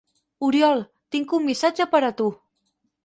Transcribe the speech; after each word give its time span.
Oriol, 0.47 0.81
tinc 1.15 1.35
un 1.39 1.45
missatge 1.49 1.87
per 1.93 2.03
a 2.09 2.13
tu! 2.23 2.31